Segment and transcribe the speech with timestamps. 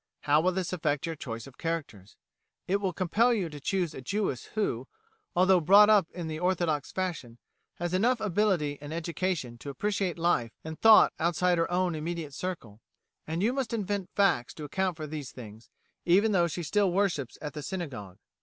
[0.21, 2.15] How will this affect your choice of characters?
[2.67, 4.87] It will compel you to choose a Jewess who,
[5.35, 7.37] although brought up in the orthodox fashion,
[7.75, 12.81] has enough ability and education to appreciate life and thought outside her own immediate circle,
[13.27, 15.69] and you must invent facts to account for these things,
[16.03, 18.17] even though she still worships at the synagogue.